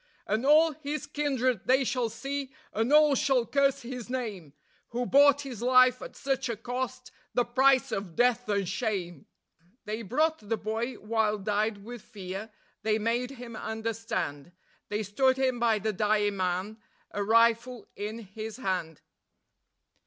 [0.25, 4.53] And all his kindred they shall see, and all shall curse his name,
[4.89, 9.27] Who bought his life at such a cost, the price of death and shame."
[9.85, 12.49] They brought the boy, wild eyed with fear;
[12.81, 14.53] they made him understand;
[14.89, 16.79] They stood him by the dying man,
[17.11, 19.01] a rifle in his hand.